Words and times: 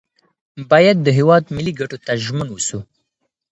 باید 0.71 0.97
د 1.01 1.07
هیواد 1.17 1.43
ملي 1.55 1.73
ګټو 1.79 1.97
ته 2.05 2.11
ژمن 2.23 2.47
اوسو. 2.51 2.79